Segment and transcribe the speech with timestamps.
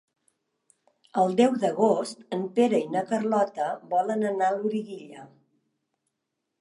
[1.23, 5.29] El deu d'agost en Pere i na Carlota volen anar a Loriguilla.